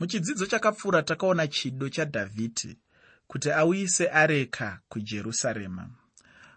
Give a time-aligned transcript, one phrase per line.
[0.00, 2.78] muchidzidzo chakapfuura takaona chido chadhavhidhi
[3.26, 5.90] kuti auyise areka kujerusarema.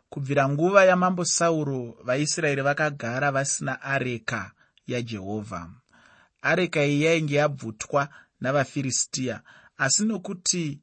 [0.10, 4.52] Kubvira nguva yamambo sauro vaisraeri vakagara vasina areka
[4.88, 5.70] yajehovha
[6.42, 8.10] areka iyi yainge yabvutwa
[8.42, 9.42] navafiristiya
[9.78, 10.82] asi nokuti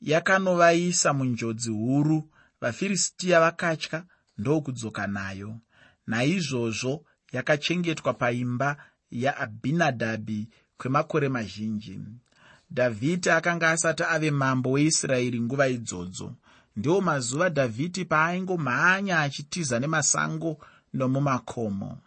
[0.00, 2.30] yakanovaisa munjodzi huru
[2.60, 4.04] vafiristiya vakatya
[4.38, 5.58] ndokudzoka nayo.
[6.06, 8.76] Naizvozvo yakachengetwa paimba
[9.10, 10.48] yaabhinadhabhi
[10.78, 12.00] kwemakore mazhinji.
[12.70, 16.32] Dhavhidhi akanga asati ave mambo weisraeri nguva idzodzo.
[16.76, 20.58] Ndiwo mazuva dhavhidhi paaingomhanya achitiza nemasango
[20.94, 21.98] nomumakomo.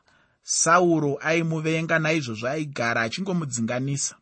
[0.44, 4.16] Sauro aimuvenga naizvozvo aigara achingomudzinganisa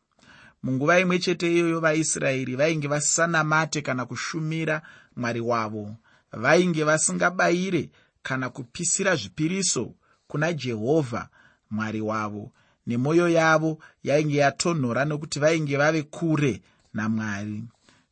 [0.64, 4.82] munguva imwe chete iyoyo vaisraeri vainge vasisanamate kana kushumira
[5.16, 5.96] mwari wavo.
[6.32, 7.90] Vainge vasingabayire
[8.24, 9.94] kana kupisira zvipiriso
[10.28, 11.30] kuna jehovha
[11.72, 12.52] mwari wavo
[12.88, 16.62] nemwoyo yavo yainge yatonhora nokuti vainge vave kure
[16.94, 17.64] namwari.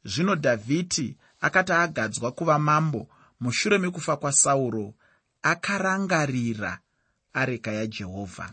[0.06, 3.08] Zvino dhavhidhi akati agadzwa kuva mambo
[3.40, 4.94] mushure mekufa kwasauro
[5.42, 6.80] akarangarira
[7.34, 8.50] areka yajehovha.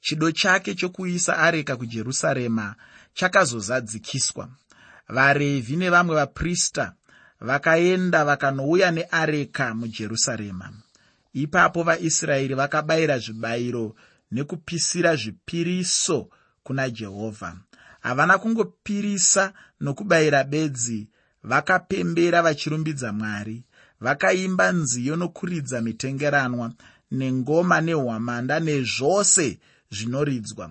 [0.00, 2.74] Chido chake chokuisa areka kujerusarema
[3.14, 4.48] chakazozadzikiswa.
[5.08, 6.94] Varevhi nevamwe vaprista
[7.40, 10.72] vakaenda vakanouya neareka mujerusarema.
[11.32, 13.94] Ipapo vaisraeri vakabayira zvibayiro
[14.32, 16.28] nekupisira zvipiriso
[16.62, 17.56] kuna jehovha.
[18.00, 21.08] Havana kungopirisa nokubayira bedzi
[21.42, 23.64] vakapembera vachirumbidza mwari
[24.00, 26.72] vakaimba nziyo nokuridza mitengeranwa
[27.10, 29.58] nengoma nehwamanda nezvose
[29.90, 30.70] zvinoridzwa.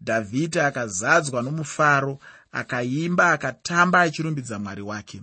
[0.00, 2.18] Dhavhidhi akazadzwa nomufaro
[2.52, 5.22] akaimba akatamba achirumbidza mwari wake.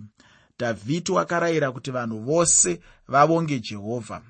[0.59, 4.21] Dhavhidhi wakarayira kuti vanhu vose vavonge jehovha.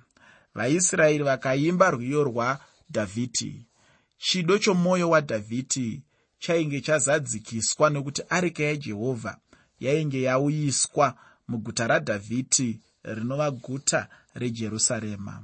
[0.55, 2.23] Vaisraeri vakaimba rwiyo
[2.93, 3.65] rwadhavhidhi
[4.17, 6.01] chido chomwoyo wadhavhidhi
[6.39, 9.37] chainge chazadzikiswa nokuti areka yajehovha
[9.79, 15.43] yainge yauyiswa muguta radhavhidhi rinova guta rejerusarema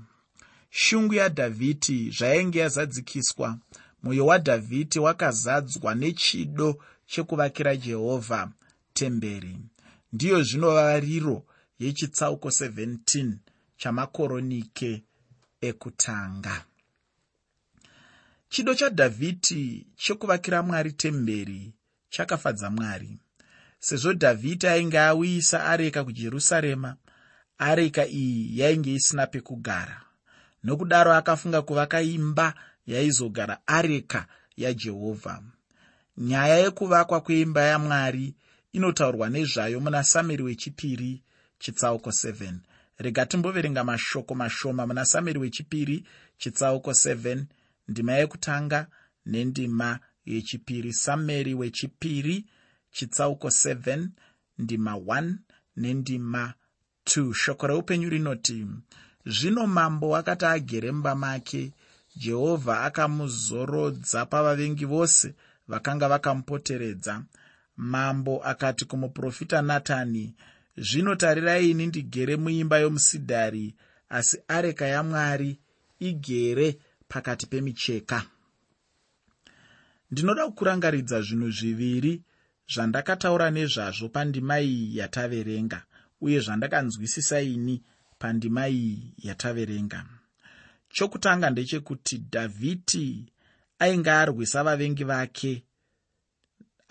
[0.69, 3.57] shungu yadhavhidhi zvainge yazadzikiswa.
[4.03, 8.51] Mwoyo wadhavhidhi wakazadzwa nechido chekuvakira jehovha
[8.93, 9.57] temberi.
[10.13, 11.45] Ndiyo zvinova riro
[11.79, 13.33] yechitsauko 17
[13.77, 15.03] chamakoronike
[15.61, 16.65] ekutanga
[18.49, 21.73] chido chadhavhidhi chekuvakira mwari temberi
[22.09, 23.17] chakafadza mwari.
[23.79, 26.95] Sezvo dhavhidhi ainge auyisa areka kujerusarema
[27.57, 30.01] areka iyi yainge isina pekugara.
[30.63, 32.53] Nokudaro akafunga kuvaka imba
[32.87, 34.25] yaizogara areka
[34.57, 35.41] yajehovha
[36.17, 38.35] nyaya yekuvakwa kweimba yamwari
[38.73, 41.23] inotaurwa nezvayo muna sameri wechipiri
[41.59, 42.53] chitsauko 7
[42.97, 46.05] rega timboverenga mashoko mashoma muna sameri wechipiri
[46.37, 47.43] chitsauko 7
[47.89, 48.87] ndima yekutanga
[49.25, 50.93] nendima yechipiri.
[50.93, 52.45] Sameri wechipiri
[52.91, 54.07] chitsauko 7
[54.57, 55.33] ndima 1
[55.77, 56.53] nendima
[57.05, 58.67] 2 shoko reupenyu rinoti
[59.25, 61.71] zvino mambo akati agere mumba make
[62.15, 65.33] jehovha akamuzorodza pavavengi vose
[65.67, 67.23] vakanga vakamupoteredza.
[67.77, 70.35] Mambo akati kumuprofita natani
[70.77, 73.75] zvino tarirai ini ndigere muimba yomusidhari
[74.09, 75.59] asi areka yamwari
[75.99, 76.77] igere
[77.09, 78.19] pakati pemicheka.
[80.11, 82.13] Ndinoda kukurangaridza zvinhu zviviri
[82.73, 85.79] zvandakataura nezvazvo pandima iyi yataverenga
[86.21, 87.75] uye zvandakanzwisisa ini
[88.19, 89.99] pandima iyi yataverenga.
[90.95, 93.07] Chokutanga ndechekuti dhavhidhi
[93.79, 95.63] ainge arwisa vavengi vake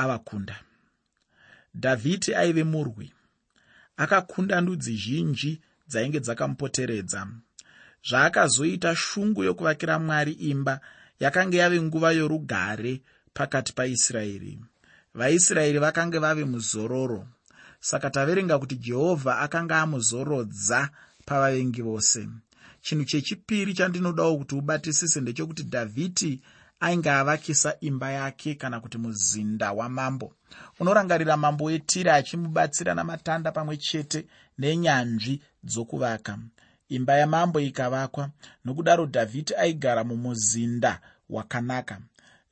[0.02, 0.56] avakunda.
[1.74, 3.12] Dhavhidhi aive murwi.
[3.96, 7.20] Akakunda ndudzi zhinji dzainge dzakamupoteredza
[8.04, 10.80] zvaakazoita shungu yokuvakira mwari imba
[11.20, 13.02] yakanga yave nguva yorugare
[13.34, 14.58] pakati paisraeri.
[15.14, 17.26] Vaisraeri vakanga vave muzororo.
[17.80, 20.90] Saka taverenga kuti jehovha akanga amuzorodza
[21.26, 22.28] pavavengi vose.
[22.80, 26.42] Chinhu chechipiri chandinodawo kuti ubatisise ndechekuti dhavhidhi
[26.80, 30.34] ainge avakisa imba yake kana kuti muzinda wamambo.
[30.80, 34.26] Unorangarira mambo wetire achimubatsira namatanda pamwe chete
[34.58, 36.38] nenyanzvi dzokuvaka
[36.88, 38.30] imba yamambo ikavakwa.
[38.64, 41.00] Nokudaro dhavhidhi aigara mumuzinda
[41.30, 42.00] wakanaka.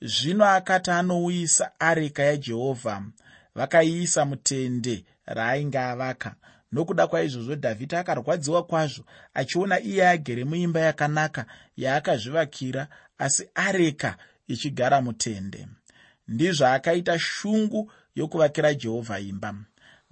[0.01, 3.03] Zvino akati anouyisa areka yajehovha
[3.55, 6.35] vakaiisa mutende raainge avaka.
[6.73, 9.05] Nokuda kwaizvozvo dhavhidhi akarwadziwa kwazvo
[9.35, 11.47] achiona iye agere muimba yakanaka
[11.77, 14.17] yaakazvivakira asi areka
[14.49, 15.69] ichigara mutende.
[16.29, 19.55] Ndizvaakaita shungu yokuvakira jehovha imba.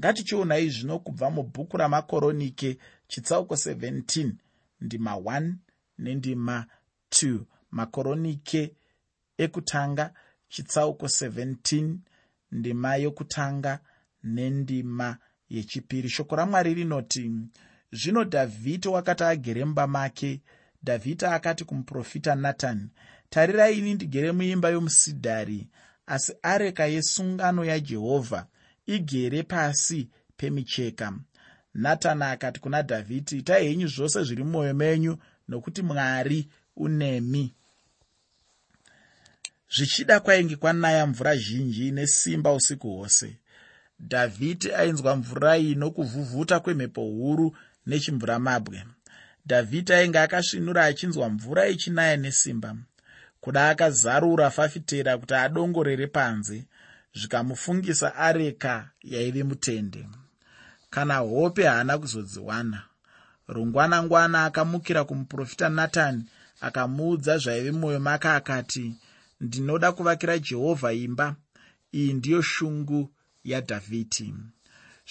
[0.00, 2.78] Ngatichionai zvino kubva mubhuku ramakoronike
[3.14, 4.32] chitsauko 17
[4.80, 5.52] ndima 1
[5.98, 6.66] nendima
[7.10, 7.40] 2
[7.70, 8.74] makoronike
[9.38, 10.14] ekutanga
[10.48, 11.96] chitsauko 17
[12.52, 13.78] ndima yokutanga
[14.24, 15.16] nendima
[15.48, 16.08] yechipiri.
[16.08, 17.32] Shoko ramwari rinoti
[17.92, 20.40] zvino dhavhidhi wakati agere mumba make
[20.82, 22.88] dhavhidhi akati kumuprofita natani
[23.30, 25.68] tarirai ini ndigere muimba yomusidhari
[26.06, 28.46] asi areka yesungano yajehovha
[28.86, 31.12] igere pasi pemicheka
[31.74, 35.18] natani akati kuna dhavhidhi itai henyu zvose zviri mumwoyo menyu
[35.48, 37.54] nokuti mwari unemi.
[39.76, 43.36] Zvichida kwainge kwanaya mvura zhinji nesimba usiku hwose
[44.00, 47.56] dhavhidhi ainzwa mvura iyi nokuvhuvhuta kwemhepo huru
[47.86, 48.84] nechimvuramabwe
[49.46, 52.76] dhavhidhi ainge akasvinura achinzwa mvura ichinaya nesimba
[53.40, 56.64] kuda akazarura fafitera kuti adongorere panze
[57.14, 60.06] zvikamufungisa areka yaive mutende
[60.94, 62.82] kana hope haana kuzodziwana.
[63.48, 66.24] Rungwanangwana akamukira kumuprofita natani
[66.60, 68.94] akamuudza zvaive mumwoyo make akati
[69.40, 71.36] ndinoda kuvakira jehovha imba.
[71.94, 73.10] Iyi ndiyo shungu
[73.44, 74.34] yadhavhidhi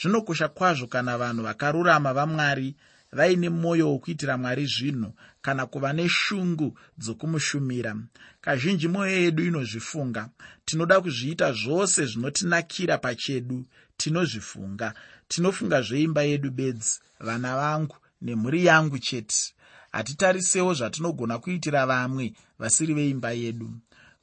[0.01, 2.75] zvinokosha kwazvo kana vanhu vakarurama vamwari
[3.11, 7.95] vaine mwoyo wokuitira mwari zvinhu kana kuva neshungu dzokumushumira.
[8.41, 10.29] Kazhinji mwoyo yedu inozvifunga.
[10.65, 13.65] Tinoda kuzviita zvose zvinotinakira pachedu
[13.97, 14.93] tinozvifunga
[15.33, 19.53] tinofunga zveimba yedu bedzi vana vangu nemhuri yangu chete.
[19.91, 23.69] Hatitarisewo zvatinogona kuitira vamwe vasiri veimba yedu.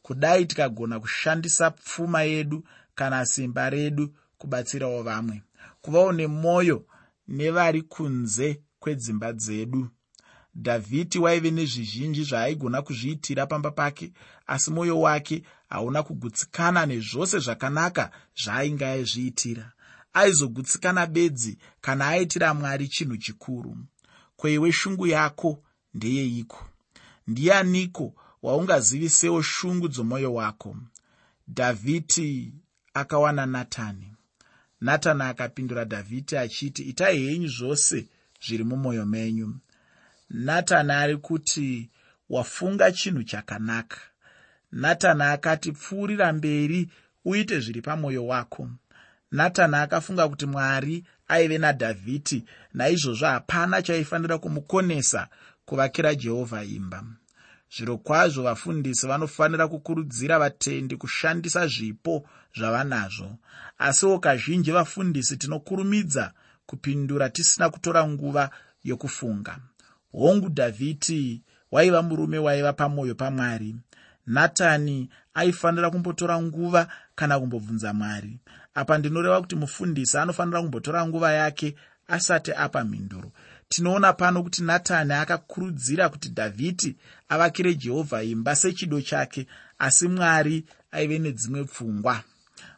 [0.02, 2.64] Kudai tikagona kushandisa pfuma yedu
[2.94, 5.42] kana simba redu kubatsirawo vamwe.
[5.82, 6.86] Kuvawo nemwoyo
[7.28, 9.88] nevari kunze kwedzimba dzedu.
[10.54, 14.12] Dhavhidhi waive nezvizhinji zvaaigona kuzviitira pamba pake
[14.46, 18.10] asi mwoyo wake hauna kugutsikana nezvose zvakanaka
[18.42, 19.72] zvaainge aizviitira
[20.12, 23.76] aizogutsikana bedzi kana aitira mwari chinhu chikuru.
[24.36, 25.62] Kweiwe shungu yako
[25.94, 26.66] ndeyeiko
[27.26, 30.76] ndianiko waungazivisewo shungu dzomwoyo wako?
[31.48, 32.54] Dhavhidhi
[32.94, 34.12] akawana natani.
[34.80, 38.06] Natani akapindura dhavhidhi achiti itai henyu zvose
[38.46, 39.56] zviri mumwoyo menyu.
[40.30, 41.90] Natani ari kuti
[42.30, 43.96] wafunga chinhu chakanaka.
[44.72, 46.88] Natani akati pfuurira mberi
[47.24, 48.70] uite zviri pamwoyo wako
[49.30, 52.44] natani akafunga kuti mwari aive nadhavhidhi.
[52.74, 55.28] Naizvozvo hapana chaifanira kumukonesa
[55.64, 57.04] kuvakira jehovha imba.
[57.76, 63.36] Zviro kwazvo vafundisi vanofanira kukurudzira vatendi kushandisa zvipo zvavanazvo.
[63.78, 66.32] Asiwo kazhinji vafundisi tinokurumidza
[66.66, 68.50] kupindura tisina kutora nguva
[68.84, 69.58] yokufunga.
[70.12, 73.76] Hongu dhavhidhi waiva murume waiva pamwoyo pamwari.
[74.26, 78.38] Natani aifanira kumbotora nguva kana kumbobvunza mwari
[78.74, 81.74] apa ndinoreva kuti mufundisi anofanira kumbotora nguva yake
[82.08, 83.32] asati apa mhinduro.
[83.68, 86.96] Tinoona pano kuti natani akakurudzira kuti dhavhidhi
[87.28, 89.46] avakire jehovha imba sechido chake
[89.78, 92.22] asi mwari aive nedzimwe pfungwa.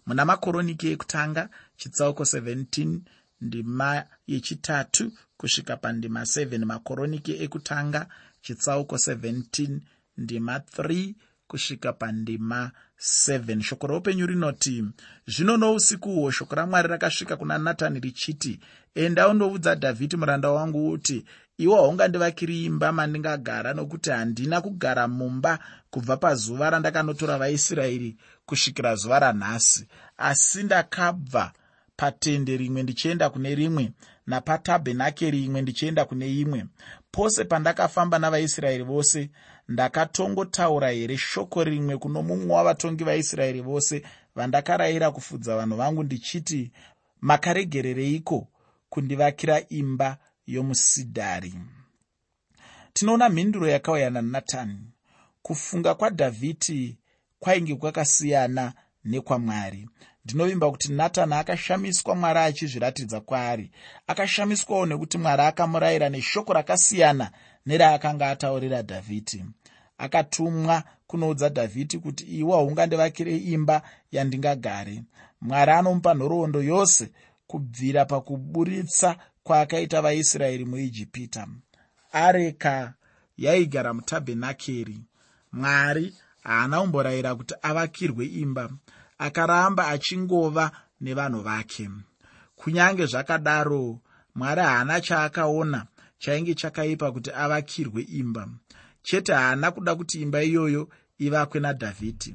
[0.06, 2.99] Muna makoroniki ekutanga chitsauko 17
[3.41, 8.06] ndima yechitatu kusvika pandima 7 makoroniki ekutanga
[8.43, 9.81] chitsauko 17
[10.17, 11.15] ndima 3
[11.53, 14.85] kusvika pandima 7 shoko roupenyu rinoti
[15.27, 18.61] zvino nousiku uhwo shoko ramwari rakasvika kuna natani richiti
[18.95, 21.25] enda undoudza dhavhidhi muranda wangu uti
[21.59, 25.59] iwo haungandivakiri imba mandingagara nokuti handina kugara mumba
[25.91, 28.17] kubva pazuva randakanotora vaisraeri
[28.47, 29.87] kusvikira zuva ranhasi.
[30.17, 31.53] Asi ndakabva
[31.97, 33.93] patende rimwe ndichienda kune rimwe
[34.27, 36.65] napatabhenakeri imwe ndichienda kune imwe.
[37.11, 39.31] Pose pandakafamba navaisraeri vose
[39.69, 44.03] ndakatongotaura here shoko rimwe kuno mumwe wavatongi vaisraeri vose
[44.35, 46.73] vandakarayira kufudza vanhu vangu ndichiti
[47.21, 48.49] makaregerereiko
[48.89, 51.55] kundivakira imba yomusidhari?
[52.93, 54.79] Tinoona mhinduro yakauya nanatani.
[55.43, 56.99] Kufunga kwadhavhidhi
[57.39, 58.73] kwainge kwakasiyana
[59.05, 59.89] nekwamwari.
[60.25, 63.71] Ndinovimba kuti natani akashamiswa mwari achizviratidza kwaari.
[64.07, 67.31] Akashamiswawo nekuti mwari akamurayira neshoko rakasiyana
[67.67, 69.45] neraakanga ataurira dhavhidhi.
[69.99, 75.03] Akatumwa kunoudza dhavhidhi kuti iwe haungandivakire imba yandingagare.
[75.41, 77.11] Mwari anomupa nhoroondo yose
[77.47, 81.47] kubvira pakuburitsa kwaakaita vaisraeri muijipita.
[82.13, 82.95] Areka
[83.39, 85.01] yaigara mutabhenakeri.
[85.53, 88.71] Mwari haana kumborayira kuti avakirwe imba.
[89.19, 91.91] Akaramba achingova nevanhu vake.
[92.57, 93.99] Kunyange zvakadaro
[94.35, 95.87] mwari haana chaakaona
[96.22, 98.48] chainge chakaipa kuti avakirwe imba.
[99.02, 100.88] Chete haana kuda kuti imba iyoyo
[101.19, 102.34] ivakwe nadhavhidhi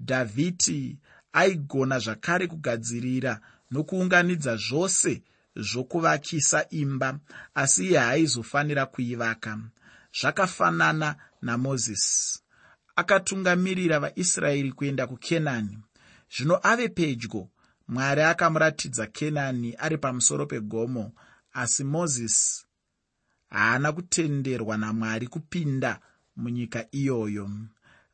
[0.00, 0.98] dhavhidhi
[1.32, 5.22] aigona zvakare kugadzirira nokuunganidza zvose
[5.56, 7.18] zvokuvakisa imba
[7.54, 9.58] asi iye haaizofanira kuivaka.
[10.20, 12.40] Zvakafanana namozisi
[12.96, 15.78] akatungamirira vaisraeri kuenda kukenani.
[16.34, 17.48] Zvino ave pedyo
[17.88, 21.12] mwari akamuratidza kenani ari pamusoro pegomo
[21.52, 22.67] asi mozisi
[23.50, 26.00] haana kutenderwa namwari kupinda
[26.36, 27.50] munyika iyoyo.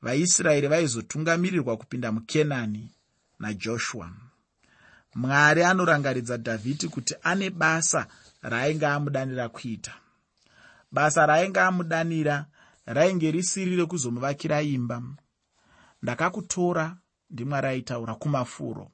[0.02, 2.90] Vaisraeri vaizotungamirirwa kupinda mukenani
[3.38, 4.10] najoshua.
[5.14, 8.06] Mwari anorangaridza dhavhidhi kuti ane basa
[8.42, 9.94] raainge amudanira kuita.
[10.92, 12.46] Basa raainge amudanira
[12.86, 15.02] rainge risiri rekuzomuvakira imba.
[16.02, 16.96] Ndakakutora
[17.30, 18.90] ndimwari aitaura kumafuro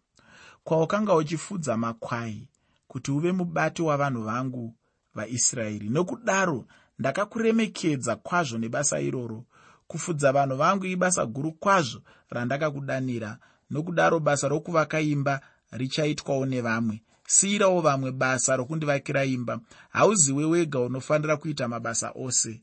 [0.64, 2.48] kwaukanga uchifudza makwai
[2.88, 4.74] kuti uve mubati wavanhu vangu
[5.20, 5.88] vaisraeri.
[5.88, 6.66] Nokudaro
[6.98, 9.44] ndakakuremekedza kwazvo nebasa iroro
[9.86, 12.00] kufudza vanhu vangu ibasa guru kwazvo
[12.30, 13.38] randakakudanira.
[13.70, 15.40] Nokudaro basa rokuvaka imba
[15.72, 17.02] richaitwawo nevamwe.
[17.26, 19.60] Siyirawo vamwe basa rokundivakira imba.
[19.90, 22.60] Hauziwe wega unofanira kuita mabasa ose.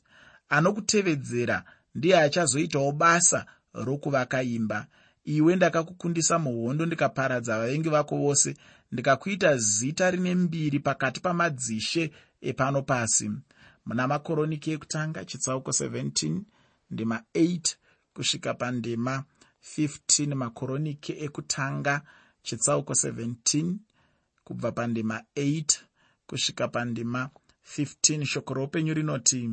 [0.50, 1.64] Anokutevedzera
[1.96, 4.86] ndiye achazoitawo basa rokuvaka imba.
[5.26, 8.56] Iwe ndakakukundisa muhondo ndikaparadza vavengi vako vose
[8.92, 12.12] ndikakuita zita rine mbiri pakati pamadzishe
[12.42, 13.32] epano pasi.
[13.86, 16.42] Muna makoroniki ekutanga chitsauko 17
[16.92, 17.76] ndima 8
[18.14, 19.24] kusvika pandima
[19.78, 22.02] 15 makoroniki ekutanga
[22.42, 23.76] chitsauko 17
[24.44, 25.80] kubva pandima 8
[26.28, 27.30] kusvika pandima
[27.78, 29.50] 15 shoko roupenyu rinoti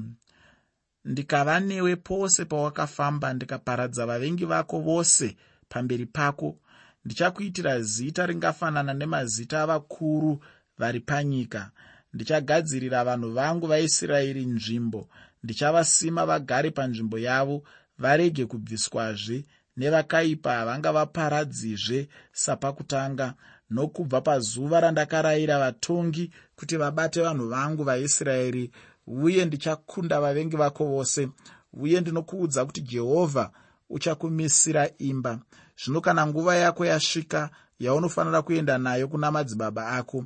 [1.04, 5.36] ndikava newe pose pawakafamba ndikaparadza vavengi vako vose
[5.68, 6.58] pamberi pako.
[7.04, 10.44] Ndichakuitira zita ringafanana nemazita avakuru
[10.78, 11.70] vari panyika
[12.14, 15.08] ndichagadzirira vanhu vangu vaisraeri nzvimbo.
[15.42, 17.62] Ndichavasima vagare panzvimbo yavo
[17.98, 19.44] varege kubviswazve
[19.76, 23.34] nevakaipa havanga vaparadzizve sapakutanga.
[23.70, 28.70] Nokubva pazuva randakarayira vatongi kuti vabate vanhu vangu vaisraeri
[29.06, 31.28] uye ndichakunda vavengi vako vose.
[31.72, 33.50] Uye ndinokuudza kuti jehovha
[33.90, 35.38] uchakumisira imba.
[35.84, 40.24] Zvino kana nguva yako yasvika yaunofanira kuenda nayo kuna madzibaba ako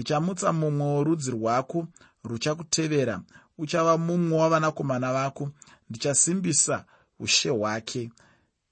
[0.00, 1.86] ndichamutsa mumwe worudzi rwako
[2.24, 3.20] ruchakutevera.
[3.58, 5.50] Uchava mumwe wavanakomana vako
[5.90, 6.84] ndichasimbisa
[7.18, 8.10] ushe hwake.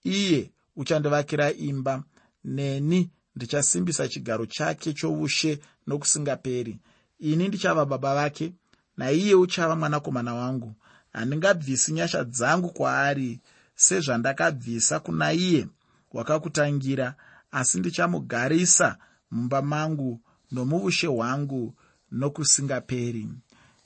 [0.05, 2.03] Iye uchandivakira imba.
[2.45, 6.79] Neni ndichasimbisa chigaro chake choushe nokusingaperi.
[7.19, 8.53] Ini ndichava baba vake
[8.97, 10.75] naiye uchava mwanakomana wangu.
[11.13, 13.41] Handingabvisi nyasha dzangu kwaari
[13.75, 15.69] sezvandakabvisa kuna iye
[16.13, 17.15] wakakutangira
[17.51, 18.97] asi ndichamugarisa
[19.31, 20.21] mumba mangu
[20.53, 21.75] nomuushe hwangu
[22.13, 23.29] nokusingaperi.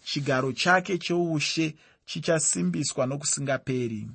[0.04, 4.10] Chigaro chake choushe chichasimbiswa nokusingaperi.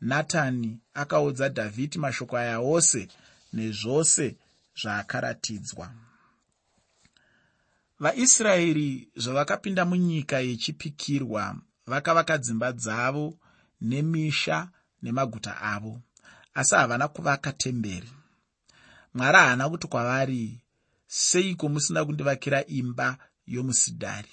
[0.00, 3.08] Natani akaudza dhavhidhi mashoko aya ose
[3.52, 4.36] nezvose
[4.82, 5.90] zvaakaratidzwa.
[8.00, 11.56] Vaisraeri zvavakapinda munyika yechipikirwa
[11.86, 13.38] vakavaka dzimba dzavo
[13.80, 14.68] nemisha
[15.02, 16.00] nemaguta avo
[16.54, 18.10] asi havana kuvaka temberi.
[19.14, 20.59] Mwari haana kuti kwavari
[21.12, 24.32] seiko musina kundivakira imba yomusidhari?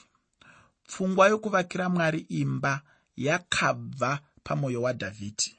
[0.88, 2.82] Pfungwa yokuvakira mwari imba
[3.16, 5.58] yakabva pamwoyo wadhavhidhi.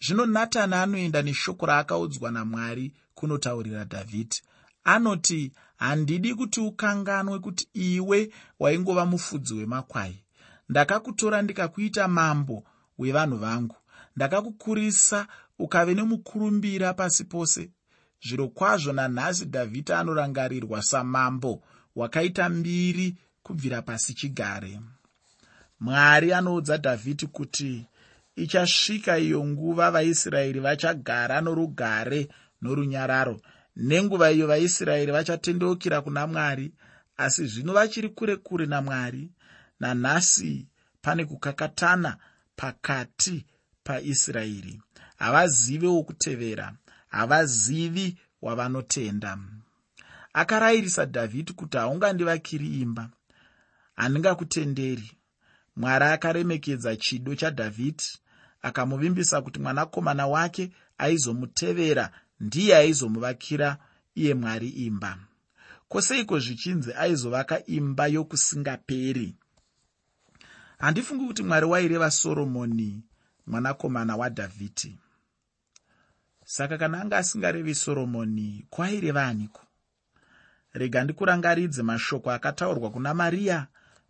[0.00, 4.42] Zvino natani anoenda neshoko raakaudzwa namwari kunotaurira dhavhidhi.
[4.84, 10.24] Anoti handidi kuti ukanganwe kuti iwe waingova mufudzi wemakwai.
[10.68, 12.64] Ndakakutora ndikakuita mambo
[12.98, 13.76] wevanhu vangu.
[14.16, 15.26] Ndakakukurisa
[15.58, 17.70] ukave nemukurumbira pasi pose
[18.22, 21.62] zviro kwazvo nanhasi dhavhidhi anorangarirwa samambo
[21.96, 24.80] wakaita mbiri kubvira pasi chigare.
[25.80, 27.86] Mwari anoudza dhavhidhi kuti
[28.36, 32.28] ichasvika iyo nguva vaisraeri vachagara norugare
[32.62, 33.40] norunyararo.
[33.76, 36.72] Nenguva iyo vaisraeri vachatendeukira kuna mwari
[37.16, 39.30] asi zvino vachiri kure kure namwari
[39.80, 40.66] nanhasi
[41.02, 42.16] pane kukakatana
[42.56, 43.46] pakati
[43.84, 44.82] paisraeri
[45.16, 46.74] havazive wokutevera
[47.10, 49.38] havazivi wavanotenda.
[50.32, 53.10] Akarayirisa dhavhidhi kuti haungandivakiri imba.
[53.96, 55.12] Handingakutenderi.
[55.76, 58.18] Mwari akaremekedza chido chadhavhidhi
[58.62, 63.76] akamuvimbisa kuti mwanakomana wake aizomutevera ndiye aizomuvakira
[64.14, 65.18] iye mwari imba.
[65.88, 69.36] Kwoseiko zvichinzi aizovaka imba yokusingaperi?
[70.78, 73.02] Handifungi kuti mwari waireva soromoni
[73.46, 74.98] mwanakomana wadhavhidhi
[76.50, 79.62] saka kana anga asingarevi soromoni kwaireva aniko?
[80.72, 83.66] Rega ndikurangaridze mashoko akataurwa kuna mariya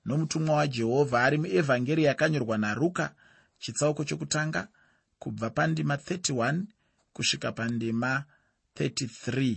[0.06, 3.14] nomutumwa wajehovha ari muevhangeri yakanyorwa naruka
[3.58, 4.68] chitsauko chokutanga
[5.18, 6.62] kubva pandima 31
[7.12, 8.24] kusvika pandima
[8.76, 9.56] 33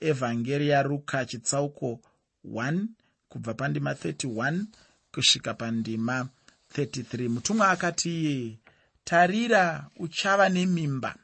[0.00, 2.00] evhangeri yaruka chitsauko
[2.44, 2.84] 1
[3.28, 4.64] kubva pandima 31
[5.12, 6.28] kusvika pandima
[6.74, 8.58] 33 mutumwa akati iye
[9.04, 11.14] tarira uchava nemimba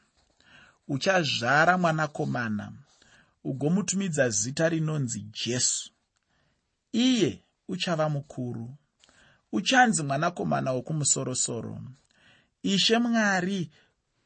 [0.89, 2.71] uchazvara mwanakomana
[3.43, 5.91] ugomutumidza zita rinonzi jesu.
[6.91, 8.75] Iye uchava mukuru.
[9.51, 11.81] Uchanzi mwanakomana wokumusoro-soro.
[12.63, 13.69] Ishe mwari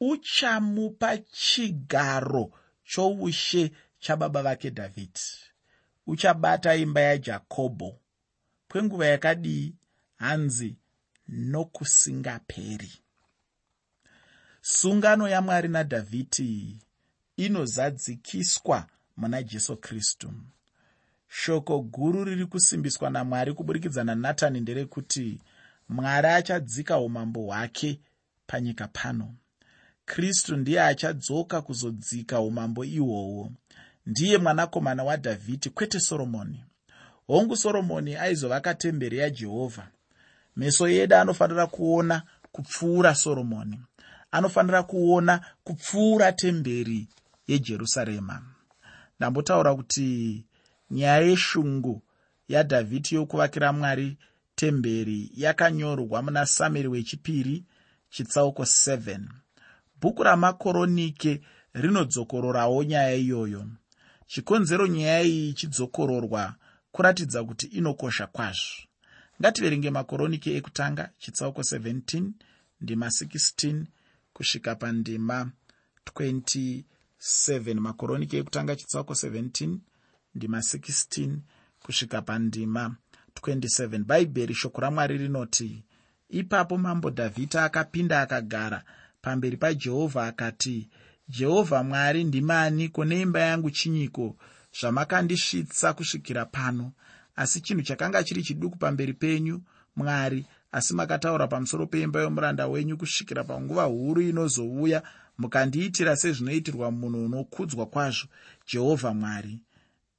[0.00, 2.50] uchamupa chigaro
[2.84, 5.20] choushe chababa vake dhavhidhi
[6.06, 7.98] uchabata imba yajakobho
[8.68, 9.74] kwenguva yakadii
[10.16, 10.76] hanzi
[11.28, 12.92] nokusingaperi
[14.66, 16.78] sungano yamwari nadhavhidhi
[17.36, 20.32] inozadzikiswa muna jesu kristu.
[21.28, 25.40] Shoko guru riri kusimbiswa namwari kuburikidza nanatani nderekuti
[25.88, 28.00] mwari achadzika umambo hwake
[28.46, 29.34] panyika pano.
[30.04, 33.52] Kristu ndiye achadzoka kuzodzika umambo ihwohwo
[34.06, 36.64] ndiye mwanakomana wadhavhidhi kwete soromoni.
[37.26, 39.88] Hongu soromoni aizovaka temberi yajehovha.
[40.56, 43.80] Meso edu anofanira kuona kupfuura soromoni
[44.34, 47.08] anofanira kuona kupfuura temberi
[47.46, 48.42] yejerusarema.
[49.18, 50.44] Ndambotaura kuti
[50.90, 52.02] nyaya yeshungu
[52.48, 54.18] yadhavhidhi yokuvakira mwari
[54.54, 57.64] temberi yakanyorwa muna samueri wechipiri
[58.10, 59.18] chitsauko 7
[60.00, 61.40] bhuku ramakoronike
[61.74, 63.66] rinodzokororawo nyaya iyoyo.
[64.26, 66.54] Chikonzero nyaya iyi ichidzokororwa
[66.92, 68.82] kuratidza kuti inokosha kwazvo.
[69.40, 72.30] Ngativerenge makoronike ekutanga chitsauko 17
[72.80, 73.84] ndima 16
[74.34, 75.50] kusvika pandima
[76.06, 79.76] 27 makoronike ekutanga chitsauko 17
[80.34, 81.36] ndima 16
[81.82, 82.96] kusvika pandima
[83.42, 85.84] 27 bhaibheri shoko ramwari rinoti
[86.28, 88.84] ipapo mambo dhavhidha akapinda akagara
[89.22, 90.88] pamberi pajehovha akati
[91.28, 94.36] jehovha mwari ndimaniko neimba yangu chinyiko
[94.80, 96.92] zvamakandisvitsa kusvikira pano?
[97.36, 99.62] Asi chinhu chakanga chiri chiduku pamberi penyu
[99.96, 105.02] mwari asi makataura pamusoro peimba yomuranda wenyu kusvikira panguva huru inozouya
[105.38, 108.26] mukandiitira sezvinoitirwa munhu unokudzwa kwazvo
[108.68, 109.60] jehovha mwari.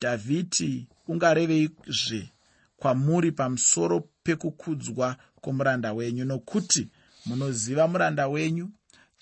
[0.02, 2.32] Dhavhidhi ungareveizve
[2.78, 6.90] kwamuri pamusoro pekukudzwa kwomuranda wenyu nokuti
[7.26, 8.70] munoziva muranda wenyu.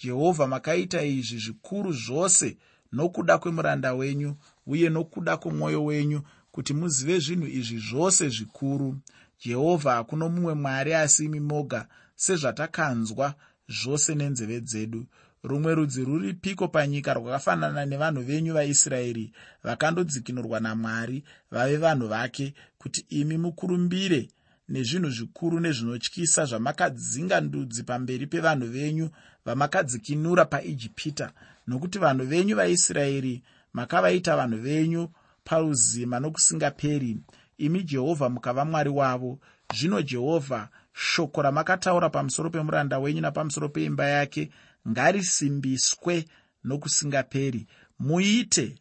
[0.04, 2.58] Jehovha makaita izvi zvikuru zvose
[2.92, 4.36] nokuda kwemuranda wenyu
[4.68, 8.98] uye nokuda kwomwoyo wenyu kuti muzive zvinhu izvi zvose zvikuru
[9.46, 13.36] jehovha hakuno mumwe mwari asi imi moga sezvatakanzwa
[13.68, 15.06] zvose nenzeve dzedu.
[15.44, 19.32] Rumwe rudzi ruripiko panyika rwakafanana nevanhu venyu vaisraeri
[19.64, 24.28] vakandodzikinurwa namwari vave vanhu vake kuti imi mukurumbire
[24.70, 29.10] nezvinhu zvikuru nezvinotyisa zvamakadzinga ndudzi pamberi pevanhu venyu
[29.46, 31.32] vamakadzikinura paijipita?
[31.68, 35.10] Nokuti vanhu venyu vaisraeri makavaita vanhu venyu
[35.44, 37.18] paruzima nokusingaperi
[37.58, 39.40] imi jehovha mukava mwari wavo.
[39.76, 44.50] Zvino jehovha shoko ramakataura pamusoro pemuranda wenyu napamusoro peimba yake
[44.90, 46.26] ngarisimbiswe
[46.64, 47.68] nokusingaperi.
[48.00, 48.76] Muite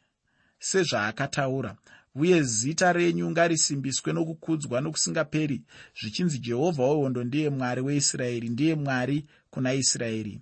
[0.59, 1.77] sezvaakataura
[2.15, 5.63] uye zita renyu ngarisimbiswe nokukudzwa nokusingaperi
[6.01, 10.41] zvichinzi jehovha wehondo ndiye mwari weisraeri ndiye mwari kuna israeri.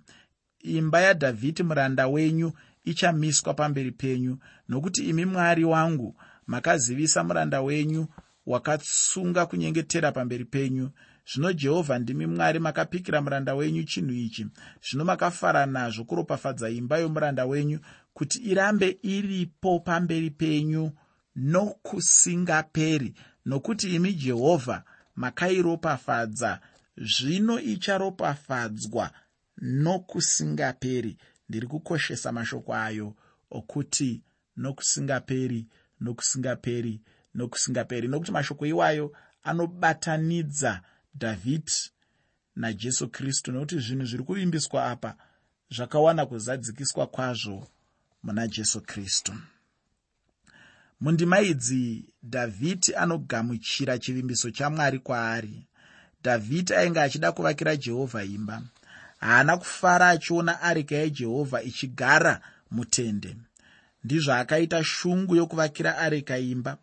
[0.59, 2.51] Imba yadhavhidhi muranda wenyu
[2.85, 4.37] ichamiswa pamberi penyu
[4.69, 6.15] nokuti imi mwari wangu
[6.51, 8.07] makazivisa muranda wenyu
[8.45, 10.89] wakatsunga kunyengetera pamberi penyu.
[11.33, 14.47] Zvino jehovha ndimi mwari makapikira muranda wenyu chinhu ichi.
[14.89, 17.79] Zvino makafara nazvo kuropafadza imba yomuranda wenyu
[18.13, 20.91] kuti irambe iripo pamberi penyu
[21.35, 23.13] nokusingaperi.
[23.45, 24.83] Nokuti imi jehovha
[25.15, 26.59] makairopafadza.
[26.97, 29.11] Zvino icharopafadzwa
[29.57, 31.17] nokusingaperi.
[31.49, 33.13] Ndiri kukoshesa mashoko ayo
[33.51, 34.21] okuti
[34.57, 35.65] nokusingaperi
[36.01, 37.01] nokusingaperi
[37.35, 38.07] nokusingaperi.
[38.07, 40.81] Nokuti mashoko iwayo anobatanidza
[41.15, 41.91] dhavhidhi
[42.55, 43.51] najesu kristu.
[43.51, 45.15] Nokuti zvinhu zviri kuvimbiswa apa
[45.71, 47.67] zvakawana kuzadzikiswa kwazvo
[48.23, 49.33] muna jesu kristu.
[51.01, 55.67] Mundima idzi dhavhidhi anogamuchira chivimbiso chamwari kwaari.
[56.23, 58.61] Dhavhidhi ainge achida kuvakira jehovha imba.
[59.19, 63.35] Haana kufara achiona areka yejehovha ichigara mutende
[64.03, 66.77] ndizvo akaita shungu yokuvakira areka imba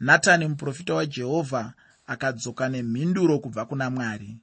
[0.00, 1.72] natani muprofita wajehovha
[2.06, 4.36] akadzoka nemhinduro kubva kuna mwari.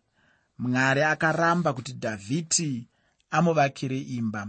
[0.59, 2.87] Mwari akaramba kuti dhavhidhi
[3.31, 4.47] amuvakire imba.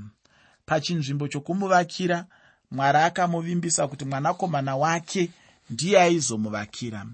[0.67, 2.27] Pachinzvimbo chokumuvakira
[2.71, 5.31] mwari akamuvimbisa kuti mwanakomana wake
[5.71, 7.07] ndiye aizomuvakira.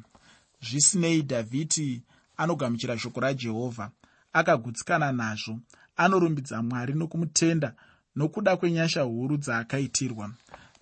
[0.62, 2.02] Zvisinei dhavhidhi
[2.36, 3.90] anogamuchira shoko rajehovha
[4.32, 5.58] akagutsikana nazvo
[5.96, 7.74] anorumbidza mwari nokumutenda
[8.16, 10.30] nokuda kwenyasha huru dzaakaitirwa.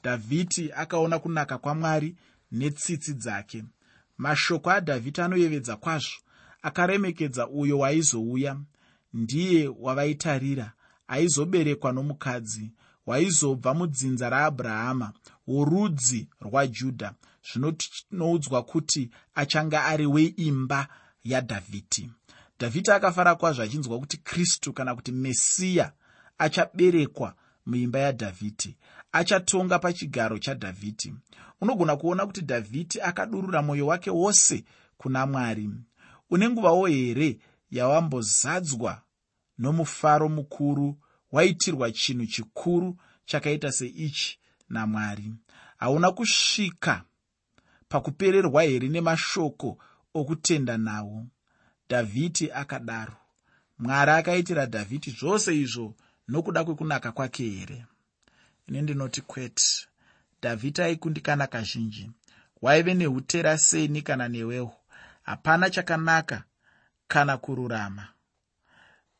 [0.04, 2.16] Dhavhidhi akaona kunaka kwamwari
[2.52, 3.64] netsitsi dzake.
[4.18, 6.16] Mashoko adhavhidhi anoyevedza kwazvo
[6.62, 8.60] akaremekedza uyo waizouya.
[9.14, 10.72] Ndiye wavaitarira
[11.08, 12.70] aizoberekwa nomukadzi
[13.04, 15.12] hwaizobva mudzinza raabrahama
[15.46, 17.14] worudzi rwajudha
[17.52, 20.88] zvinoudzwa kuti achanga ari weimba
[21.24, 22.10] yadhavhidhi.
[22.60, 25.92] Dhavhidhi akafara kwazvo achinzwa kuti kristu kana kuti mesiya
[26.38, 27.34] achaberekwa
[27.66, 28.76] muimba yadhavhidhi.
[29.12, 31.14] Achatonga pachigaro chadhavhidhi.
[31.60, 34.64] Unogona kuona kuti dhavhidhi akadurura mwoyo wake wose
[34.96, 35.70] kuna mwari.
[36.30, 37.38] Une nguvawo here
[37.70, 39.02] yawambozadzwa
[39.58, 40.98] nomufaro mukuru
[41.32, 45.32] waitirwa chinhu chikuru chakaita seichi namwari?
[45.78, 47.04] Hauna kusvika
[47.88, 49.78] pakupererwa here nemashoko
[50.14, 51.26] okutenda nawo?
[51.88, 53.16] Dhavhidhi akadaro.
[53.78, 55.94] Mwari akaitira dhavhidhi zvose izvo
[56.28, 57.86] nokuda kwekunaka kwake here?
[58.66, 59.86] Ine ndinoti kwete.
[60.42, 62.10] Dhavhidhi aikundikana kazhinji.
[62.62, 64.74] Waive neuteraseni kana newewo.
[65.22, 66.44] Hapana chakanaka
[67.08, 68.08] kana kururama.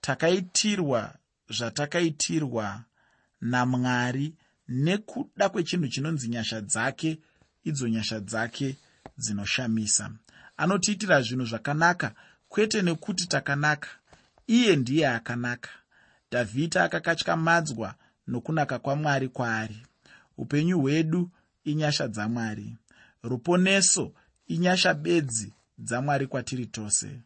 [0.00, 1.14] Takaitirwa
[1.50, 2.84] zvatakaitirwa
[3.40, 4.34] namwari
[4.68, 7.18] nekuda kwechinhu chinonzi nyasha dzake
[7.64, 8.76] idzo nyasha dzake
[9.18, 10.10] dzinoshamisa.
[10.56, 12.14] Anotiitira zvinhu zvakanaka
[12.48, 13.88] kwete nekuti takanaka.
[14.46, 15.70] Iye ndiye akanaka
[16.32, 17.94] dhavhidhi akakatyamadzwa
[18.26, 19.86] nokunaka kwamwari kwaari.
[20.38, 21.30] Upenyu hwedu
[21.64, 22.76] inyasha dzamwari.
[23.22, 24.12] Ruponeso
[24.46, 27.20] inyasha bedzi dzamwari kwatiri tose.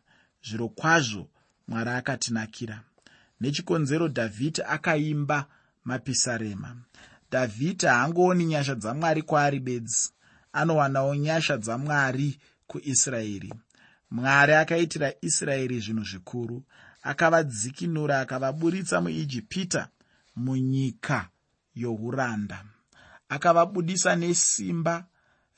[0.44, 1.28] Zviro kwazvo
[1.68, 2.80] mwari akatinakira.
[3.40, 5.46] Nechikonzero dhavhidhi akaimba
[5.84, 6.76] mapisarema.
[7.30, 10.10] Dhavhidhi haangooni nyasha dzamwari kwaari bedzi.
[10.52, 13.54] Anowanawo nyasha dzamwari kuisraeri.
[14.10, 16.62] Mwari akaitira israeri zvinhu zvikuru
[17.10, 19.82] akavadzikinura akavaburitsa muijipita
[20.36, 21.28] munyika
[21.74, 22.58] youranda
[23.28, 25.04] akavabudisa nesimba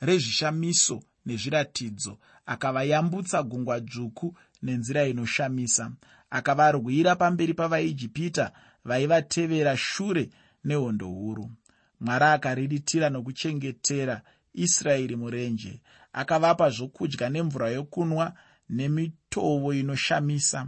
[0.01, 2.17] rezvishamiso nezviratidzo.
[2.45, 5.91] Akavayambutsa gungwa dzvuku nenzira inoshamisa.
[6.29, 8.51] Akavarwira pamberi pavaijipita
[8.85, 10.29] vaivatevera shure
[10.63, 11.51] nehondo huru.
[11.99, 14.21] Mwari akariritira nokuchengetera
[14.53, 15.81] israeri murenje.
[16.13, 18.33] Akavapa zvokudya nemvura yokunwa
[18.69, 20.67] nemitovo inoshamisa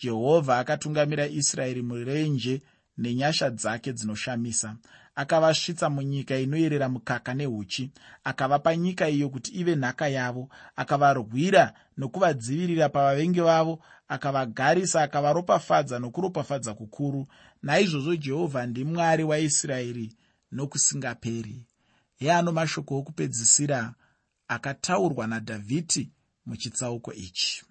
[0.00, 2.62] jehovha akatungamira israeri murenje
[2.98, 4.76] nenyasha dzake dzinoshamisa.
[5.14, 7.90] Akavasvitsa munyika inoyerera mukaka neuchi
[8.24, 10.48] akavapa nyika iyo kuti ive nhaka yavo.
[10.76, 13.82] Akavarwira nokuvadzivirira pavavengi vavo.
[14.08, 17.26] Akavagarisa akavaropafadza nokuropafadza kukuru.
[17.62, 20.16] Naizvozvo jehovha ndimwari waisraeri
[20.52, 21.62] nokusingaperi.
[22.20, 23.94] Yeano mashoko okupedzisira
[24.48, 26.12] akataurwa nadhavhidhi
[26.46, 27.64] muchitsauko ichi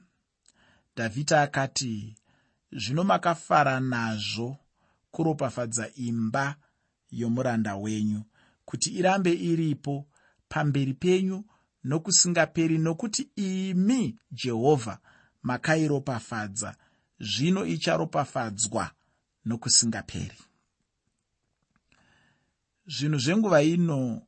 [0.99, 2.15] dhavhidhi akati
[2.71, 4.57] zvino makafara nazvo
[5.12, 6.55] kuropafadza imba
[7.12, 8.23] yomuranda wenyu
[8.65, 10.07] kuti irambe iripo
[10.49, 11.43] pamberi penyu
[11.83, 14.99] nokusingaperi nokuti imi jehovha
[15.43, 16.75] makairopafadza
[17.19, 18.91] zvino icharopafadzwa
[19.45, 20.38] nokusingaperi.
[22.88, 24.21] Zvinhu zvenguva ino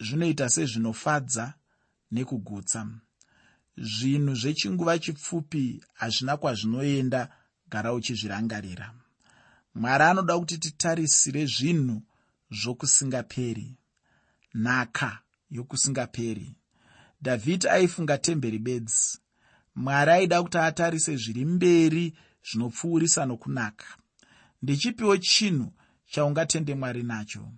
[0.00, 1.54] zvinoita sezvinofadza
[2.10, 2.86] nekugutsa
[3.80, 7.28] zvinhu zvechinguva chipfupi hazvina kwazvinoenda
[7.70, 8.94] gara uchizvirangarira.
[9.74, 12.02] Mwari anoda kuti titarisire zvinhu
[12.50, 13.76] zvokusingaperi
[14.54, 15.18] nhaka
[15.50, 16.54] yokusingaperi.
[17.22, 19.18] Dhavhidhi aifunga temberi bedzi.
[19.74, 22.14] Mwari aida kuti atarise zviri mberi
[22.50, 23.86] zvinopfuurisa nokunaka.
[24.62, 25.72] Ndechipiwo chinhu
[26.06, 27.52] chaungatende mwari nacho.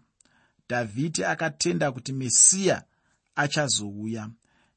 [0.68, 2.85] Dhavhidhi akatenda kuti mesiya
[3.35, 4.30] achazouya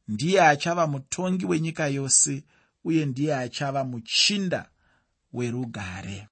[0.07, 2.43] ndiye achava mutongi wenyika yose
[2.83, 4.69] uye ndiye achava muchinda
[5.33, 6.21] werugare